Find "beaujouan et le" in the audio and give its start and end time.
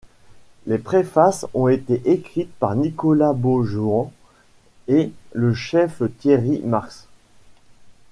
3.33-5.53